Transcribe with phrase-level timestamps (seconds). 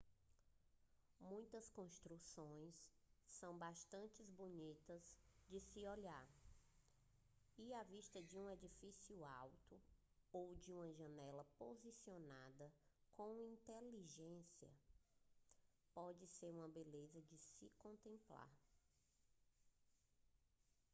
[1.19, 2.75] muitas construções
[3.27, 5.15] são bastante bonitas
[5.47, 6.27] de se olhar
[7.55, 9.79] e a vista de um edifício alto
[10.33, 12.73] ou de uma janela posicionada
[13.15, 14.73] com inteligência
[15.93, 18.51] pode ser uma beleza de se contemplar